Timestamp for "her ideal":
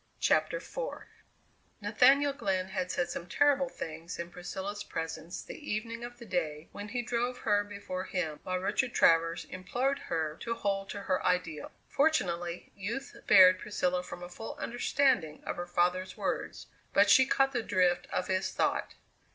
11.01-11.71